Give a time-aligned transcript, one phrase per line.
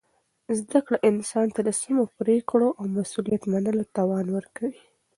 [0.59, 4.81] زده کړه انسان ته د سمو پرېکړو او مسؤلیت منلو توان ورکوي.